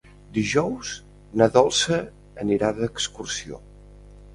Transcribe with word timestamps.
Dijous 0.37 0.93
na 1.41 1.49
Dolça 1.59 2.03
anirà 2.47 2.77
d'excursió. 2.83 3.67